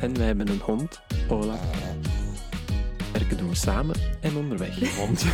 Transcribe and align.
En 0.00 0.16
wij 0.16 0.26
hebben 0.26 0.48
een 0.48 0.60
hond, 0.60 1.00
Ola. 1.28 1.58
Werken 3.12 3.36
doen 3.36 3.48
we 3.48 3.54
samen 3.54 3.96
en 4.20 4.36
onderweg 4.36 4.96
hond. 4.96 5.22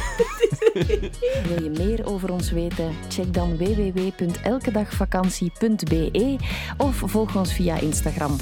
Wil 1.48 1.62
je 1.62 1.70
meer 1.76 2.06
over 2.06 2.32
ons 2.32 2.50
weten? 2.50 2.94
Check 3.08 3.34
dan 3.34 3.56
www.elkedagvakantie.be 3.56 6.36
of 6.78 6.96
volg 6.96 7.36
ons 7.36 7.52
via 7.52 7.80
Instagram 7.80 8.36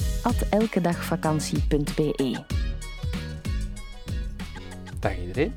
elkedagvakantie.be. 0.50 2.44
Dag 4.98 5.18
iedereen, 5.18 5.54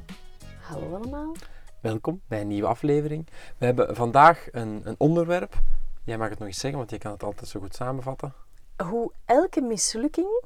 Hallo 0.60 0.96
allemaal. 0.96 1.36
welkom 1.80 2.22
bij 2.28 2.42
een 2.42 2.48
nieuwe 2.48 2.68
aflevering. 2.68 3.28
We 3.58 3.66
hebben 3.66 3.96
vandaag 3.96 4.48
een, 4.52 4.82
een 4.84 4.96
onderwerp. 4.98 5.62
Jij 6.04 6.18
mag 6.18 6.30
het 6.30 6.40
nog 6.40 6.48
eens 6.48 6.60
zeggen, 6.60 6.80
want 6.80 6.92
je 6.92 6.98
kan 6.98 7.12
het 7.12 7.24
altijd 7.24 7.50
zo 7.50 7.60
goed 7.60 7.76
samenvatten. 7.76 8.34
Hoe 8.78 9.12
elke 9.26 9.62
mislukking 9.62 10.44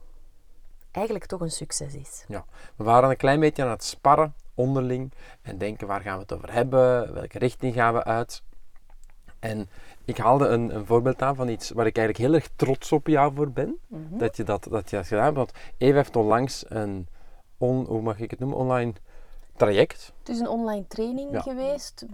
eigenlijk 0.97 1.25
toch 1.25 1.41
een 1.41 1.51
succes 1.51 1.93
is. 1.95 2.25
Ja, 2.27 2.45
we 2.75 2.83
waren 2.83 3.09
een 3.09 3.17
klein 3.17 3.39
beetje 3.39 3.63
aan 3.63 3.69
het 3.69 3.83
sparren 3.83 4.33
onderling 4.55 5.11
en 5.41 5.57
denken 5.57 5.87
waar 5.87 6.01
gaan 6.01 6.15
we 6.15 6.21
het 6.21 6.33
over 6.33 6.53
hebben, 6.53 7.13
welke 7.13 7.37
richting 7.39 7.73
gaan 7.73 7.93
we 7.93 8.03
uit. 8.03 8.41
En 9.39 9.69
ik 10.05 10.17
haalde 10.17 10.47
een, 10.47 10.75
een 10.75 10.85
voorbeeld 10.85 11.21
aan 11.21 11.35
van 11.35 11.47
iets 11.49 11.69
waar 11.69 11.85
ik 11.85 11.97
eigenlijk 11.97 12.27
heel 12.27 12.35
erg 12.39 12.49
trots 12.55 12.91
op 12.91 13.07
jou 13.07 13.33
voor 13.35 13.51
ben. 13.51 13.79
Dat 14.09 14.37
je 14.37 14.43
dat, 14.43 14.67
dat 14.69 14.89
je 14.89 14.95
dat 14.95 15.07
gedaan 15.07 15.23
hebt. 15.23 15.35
Want 15.35 15.51
Eva 15.77 15.95
heeft 15.95 16.15
onlangs 16.15 16.65
een, 16.67 17.07
on, 17.57 17.85
hoe 17.85 18.01
mag 18.01 18.19
ik 18.19 18.29
het 18.31 18.39
noemen, 18.39 18.57
online 18.57 18.93
traject. 19.55 20.13
Het 20.19 20.29
is 20.29 20.39
een 20.39 20.47
online 20.47 20.87
training 20.87 21.31
Ja. 21.31 21.41
geweest 21.41 22.05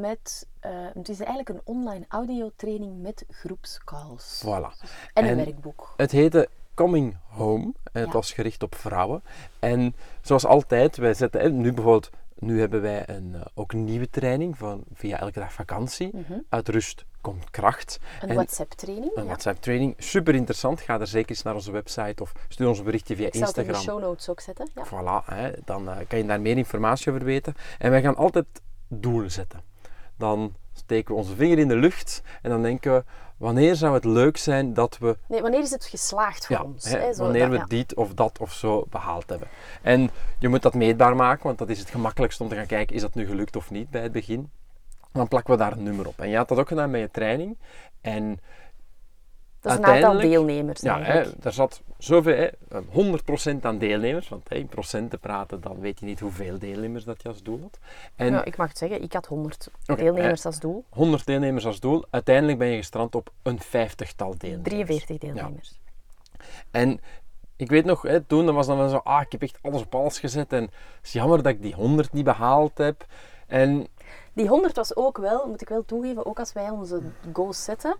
met... 0.00 0.46
eh, 0.60 0.70
het 0.94 1.08
is 1.08 1.18
eigenlijk 1.18 1.48
een 1.48 1.60
online 1.64 2.04
audiotraining 2.08 3.02
met 3.02 3.24
groepscalls. 3.30 4.42
Voilà. 4.44 4.88
En 5.12 5.24
een 5.24 5.30
En- 5.30 5.36
werkboek. 5.36 5.94
Het 5.96 6.10
heette 6.10 6.48
Coming 6.80 7.16
Home 7.28 7.64
en 7.92 8.00
het 8.00 8.06
Ja. 8.06 8.12
was 8.12 8.32
gericht 8.32 8.62
op 8.62 8.74
vrouwen. 8.74 9.22
En 9.58 9.94
zoals 10.20 10.46
altijd, 10.46 10.96
wij 10.96 11.14
zetten, 11.14 11.60
nu 11.60 11.72
bijvoorbeeld, 11.72 12.10
nu 12.38 12.60
hebben 12.60 12.82
wij 12.82 13.08
een, 13.08 13.34
eh, 13.34 13.40
ook 13.54 13.72
een 13.72 13.84
nieuwe 13.84 14.10
training 14.10 14.58
van 14.58 14.84
via 14.94 15.18
elke 15.18 15.38
dag 15.38 15.52
vakantie. 15.52 16.10
Uit 16.48 16.68
rust 16.68 17.04
komt 17.20 17.50
kracht. 17.50 17.98
Een 18.22 18.28
En- 18.28 18.34
WhatsApp-training. 18.34 19.10
Een 19.14 19.22
ja. 19.22 19.28
WhatsApp-training, 19.28 19.94
super 19.98 20.34
interessant. 20.34 20.80
Ga 20.80 21.00
er 21.00 21.06
zeker 21.06 21.30
eens 21.30 21.42
naar 21.42 21.54
onze 21.54 21.70
website 21.72 22.22
of 22.22 22.32
stuur 22.48 22.68
ons 22.68 22.78
een 22.78 22.84
berichtje 22.84 23.16
via 23.16 23.26
Ik 23.26 23.34
zal 23.34 23.46
het 23.46 23.56
in 23.56 23.62
de 23.62 23.68
Instagram. 23.68 23.98
show 24.00 24.08
notes 24.08 24.28
ook 24.28 24.40
zetten. 24.40 24.68
Ja. 24.74 24.86
Voilà, 24.86 25.24
hè, 25.34 25.50
dan 25.64 25.88
eh, 25.90 25.96
kan 26.08 26.18
je 26.18 26.26
daar 26.26 26.40
meer 26.40 26.56
informatie 26.56 27.12
over 27.12 27.24
weten. 27.24 27.54
En 27.78 27.90
wij 27.90 28.02
gaan 28.02 28.16
altijd 28.16 28.46
doelen 28.88 29.30
zetten. 29.32 29.60
Dan 30.16 30.54
steken 30.72 31.14
we 31.14 31.20
onze 31.20 31.34
vinger 31.34 31.58
in 31.58 31.68
de 31.68 31.76
lucht 31.76 32.22
en 32.42 32.50
dan 32.50 32.62
denken 32.62 32.94
we, 32.94 33.04
wanneer 33.40 33.74
zou 33.74 33.94
het 33.94 34.04
leuk 34.04 34.36
zijn 34.36 34.74
dat 34.74 34.98
we, 34.98 35.16
Nee, 35.28 35.42
wanneer 35.42 35.60
is 35.60 35.70
het 35.70 35.84
geslaagd 35.84 36.46
voor 36.46 36.56
ja, 36.56 36.62
ons? 36.62 36.84
hè, 36.90 37.14
wanneer 37.14 37.40
dat- 37.42 37.50
we 37.50 37.56
ja. 37.56 37.64
dit 37.68 37.94
of 37.94 38.14
dat 38.14 38.38
of 38.38 38.52
zo 38.52 38.86
behaald 38.90 39.28
hebben. 39.30 39.48
En 39.82 40.10
je 40.38 40.48
moet 40.48 40.62
dat 40.62 40.74
meetbaar 40.74 41.16
maken, 41.16 41.42
want 41.44 41.58
dat 41.58 41.68
is 41.68 41.78
het 41.78 41.90
gemakkelijkst 41.90 42.40
om 42.40 42.48
te 42.48 42.54
gaan 42.54 42.66
kijken, 42.66 42.94
is 42.96 43.02
dat 43.02 43.14
nu 43.14 43.26
gelukt 43.26 43.56
of 43.56 43.70
niet 43.70 43.90
bij 43.90 44.02
het 44.02 44.12
begin. 44.12 44.50
Dan 45.12 45.28
plakken 45.28 45.52
we 45.52 45.58
daar 45.58 45.72
een 45.72 45.82
nummer 45.82 46.06
op. 46.06 46.18
En 46.20 46.28
je 46.28 46.36
had 46.36 46.48
dat 46.48 46.58
ook 46.58 46.68
gedaan 46.68 46.90
bij 46.90 47.00
je 47.00 47.10
training. 47.10 47.58
En 48.00 48.40
Dat 49.60 49.72
is 49.72 49.78
een 49.78 49.84
aantal 49.84 50.18
deelnemers 50.20 50.80
Ja, 50.80 51.02
hè, 51.02 51.24
daar 51.38 51.52
zat 51.52 51.82
zoveel, 51.98 52.36
hè, 52.36 52.48
100% 52.88 53.64
aan 53.64 53.78
deelnemers. 53.78 54.28
Want 54.28 54.48
hè, 54.48 54.56
in 54.56 54.66
procenten 54.66 55.18
praten, 55.18 55.60
dan 55.60 55.80
weet 55.80 56.00
je 56.00 56.06
niet 56.06 56.20
hoeveel 56.20 56.58
deelnemers 56.58 57.04
dat 57.04 57.22
je 57.22 57.28
als 57.28 57.42
doel 57.42 57.60
had. 57.62 57.78
En 58.16 58.32
Ja, 58.32 58.44
ik 58.44 58.56
mag 58.56 58.68
het 58.68 58.78
zeggen, 58.78 59.02
ik 59.02 59.12
had 59.12 59.26
100 59.26 59.70
Oké, 59.86 60.02
deelnemers 60.02 60.46
als 60.46 60.60
doel. 60.60 60.84
100 60.90 61.26
deelnemers 61.26 61.66
als 61.66 61.80
doel. 61.80 62.04
Uiteindelijk 62.10 62.58
ben 62.58 62.68
je 62.68 62.76
gestrand 62.76 63.14
op 63.14 63.32
een 63.42 63.60
vijftigtal 63.60 64.34
deelnemers. 64.38 64.68
43 64.68 65.18
deelnemers. 65.18 65.80
En 66.70 67.00
ik 67.56 67.70
weet 67.70 67.84
nog, 67.84 68.02
hè, 68.02 68.20
toen 68.20 68.46
dan 68.46 68.54
was 68.54 68.66
dan 68.66 68.78
wel 68.78 68.88
zo, 68.88 69.00
ah, 69.04 69.20
ik 69.20 69.32
heb 69.32 69.42
echt 69.42 69.58
alles 69.62 69.82
op 69.82 69.94
alles 69.94 70.18
gezet. 70.18 70.52
En 70.52 70.62
het 70.62 70.72
is 71.02 71.12
jammer 71.12 71.42
dat 71.42 71.52
ik 71.52 71.62
die 71.62 71.74
100 71.74 72.12
niet 72.12 72.24
behaald 72.24 72.78
heb. 72.78 73.06
En 73.46 73.86
Die 74.32 74.48
100 74.48 74.76
was 74.76 74.96
ook 74.96 75.18
wel, 75.18 75.46
moet 75.46 75.60
ik 75.60 75.68
wel 75.68 75.84
toegeven, 75.84 76.26
ook 76.26 76.38
als 76.38 76.52
wij 76.52 76.70
onze 76.70 77.00
goals 77.32 77.64
zetten, 77.64 77.96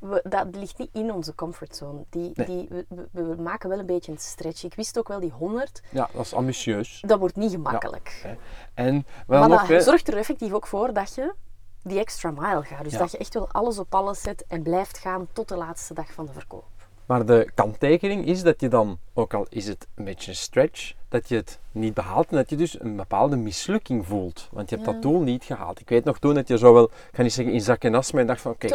we, 0.00 0.20
dat 0.28 0.46
ligt 0.50 0.78
niet 0.78 0.90
in 0.92 1.12
onze 1.12 1.34
comfortzone. 1.34 2.04
Die, 2.10 2.30
Nee. 2.34 2.46
die, 2.46 2.86
we, 3.12 3.34
maken 3.38 3.68
wel 3.68 3.78
een 3.78 3.86
beetje 3.86 4.12
een 4.12 4.18
stretch. 4.18 4.64
Ik 4.64 4.74
wist 4.74 4.98
ook 4.98 5.08
wel, 5.08 5.20
die 5.20 5.30
100, 5.30 5.82
ja, 5.90 6.08
dat 6.12 6.24
is 6.24 6.34
ambitieus. 6.34 7.02
dat 7.06 7.18
wordt 7.18 7.36
niet 7.36 7.50
gemakkelijk. 7.50 8.36
En 8.74 9.06
wel 9.26 9.40
maar 9.40 9.48
nog, 9.48 9.66
dat 9.66 9.82
zorgt 9.84 10.08
er 10.08 10.16
effectief 10.16 10.52
ook 10.52 10.66
voor 10.66 10.92
dat 10.92 11.14
je 11.14 11.34
die 11.82 11.98
extra 11.98 12.30
mile 12.30 12.62
gaat. 12.62 12.84
Dus 12.84 12.92
Ja. 12.92 12.98
dat 12.98 13.10
je 13.10 13.18
echt 13.18 13.34
wel 13.34 13.48
alles 13.50 13.78
op 13.78 13.94
alles 13.94 14.20
zet 14.20 14.44
en 14.48 14.62
blijft 14.62 14.98
gaan 14.98 15.28
tot 15.32 15.48
de 15.48 15.56
laatste 15.56 15.94
dag 15.94 16.12
van 16.12 16.26
de 16.26 16.32
verkoop. 16.32 16.64
Maar 17.06 17.26
de 17.26 17.50
kanttekening 17.54 18.26
is 18.26 18.42
dat 18.42 18.60
je 18.60 18.68
dan, 18.68 18.98
ook 19.14 19.34
al 19.34 19.46
is 19.48 19.66
het 19.66 19.86
een 19.94 20.04
beetje 20.04 20.30
een 20.30 20.36
stretch, 20.36 20.92
dat 21.08 21.28
je 21.28 21.34
het 21.36 21.58
niet 21.72 21.94
behaalt 21.94 22.30
en 22.30 22.36
dat 22.36 22.50
je 22.50 22.56
dus 22.56 22.80
een 22.80 22.96
bepaalde 22.96 23.36
mislukking 23.36 24.06
voelt. 24.06 24.48
Want 24.52 24.70
je 24.70 24.74
hebt 24.76 24.86
Ja. 24.88 24.92
dat 24.94 25.02
doel 25.02 25.20
niet 25.20 25.44
gehaald. 25.44 25.80
Ik 25.80 25.88
weet 25.88 26.04
nog 26.04 26.18
toen 26.18 26.34
dat 26.34 26.48
je 26.48 26.58
zo 26.58 26.72
wel, 26.72 26.84
ik 26.84 26.90
ga 27.12 27.22
niet 27.22 27.32
zeggen 27.32 27.54
in 27.54 27.60
zak 27.60 27.84
en 27.84 27.94
as, 27.94 28.12
maar 28.12 28.20
je 28.20 28.26
dacht 28.26 28.40
van 28.40 28.52
oké, 28.52 28.68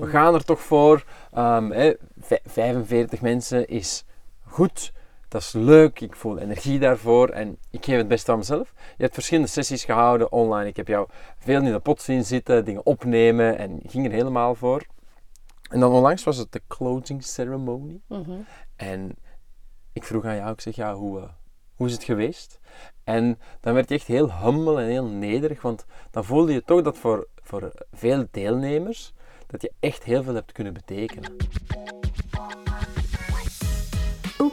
we 0.00 0.06
gaan 0.06 0.34
er 0.34 0.44
toch 0.44 0.60
voor. 0.60 1.04
Ehm, 1.32 1.70
hè, 1.70 1.92
vij- 2.20 2.40
45 2.46 3.20
mensen 3.20 3.68
is 3.68 4.04
goed. 4.46 4.92
Dat 5.28 5.40
is 5.40 5.52
leuk, 5.52 6.00
ik 6.00 6.16
voel 6.16 6.38
energie 6.38 6.78
daarvoor 6.78 7.28
en 7.28 7.56
ik 7.70 7.84
geef 7.84 7.96
het 7.96 8.08
best 8.08 8.28
aan 8.28 8.38
mezelf. 8.38 8.72
Je 8.96 9.02
hebt 9.02 9.14
verschillende 9.14 9.48
sessies 9.50 9.84
gehouden 9.84 10.32
online. 10.32 10.68
Ik 10.68 10.76
heb 10.76 10.88
jou 10.88 11.08
veel 11.38 11.62
in 11.62 11.72
de 11.72 11.78
pot 11.78 12.02
zien 12.02 12.24
zitten, 12.24 12.64
dingen 12.64 12.86
opnemen 12.86 13.58
en 13.58 13.80
ging 13.86 14.06
er 14.06 14.12
helemaal 14.12 14.54
voor. 14.54 14.82
En 15.72 15.80
dan 15.80 15.92
onlangs 15.92 16.24
was 16.24 16.36
het 16.36 16.52
de 16.52 16.62
closing 16.68 17.24
ceremony. 17.24 18.00
Mhm. 18.06 18.40
En 18.76 19.16
ik 19.92 20.04
vroeg 20.04 20.24
aan 20.24 20.36
jou, 20.36 20.52
ik 20.52 20.60
zeg, 20.60 20.74
ja, 20.74 20.94
hoe, 20.94 21.20
eh, 21.20 21.28
hoe 21.74 21.86
is 21.86 21.92
het 21.92 22.04
geweest? 22.04 22.60
En 23.04 23.38
dan 23.60 23.74
werd 23.74 23.88
je 23.88 23.94
echt 23.94 24.06
heel 24.06 24.32
humble 24.32 24.80
en 24.80 24.88
heel 24.88 25.06
nederig, 25.06 25.62
want 25.62 25.84
dan 26.10 26.24
voelde 26.24 26.52
je 26.52 26.64
toch 26.64 26.82
dat 26.82 26.98
voor, 26.98 27.28
voor 27.42 27.72
veel 27.92 28.26
deelnemers, 28.30 29.12
dat 29.46 29.62
je 29.62 29.72
echt 29.80 30.04
heel 30.04 30.22
veel 30.22 30.34
hebt 30.34 30.52
kunnen 30.52 30.72
betekenen. 30.72 31.36